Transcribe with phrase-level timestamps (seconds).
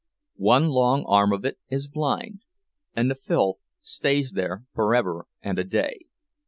[0.41, 2.41] One long arm of it is blind,
[2.95, 6.07] and the filth stays there forever and a day.